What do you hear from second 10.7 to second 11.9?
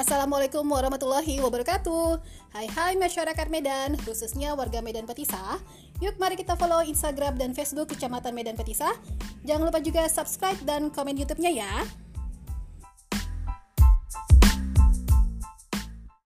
komen YouTube-nya ya.